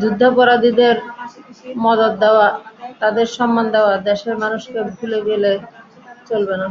[0.00, 0.96] যুদ্ধাপরাধীদের
[1.76, 2.46] মদদ দেওয়া,
[3.00, 5.52] তাদের সম্মান দেওয়া—দেশের মানুষকে ভুলে গেলে
[6.26, 6.68] চলবে না।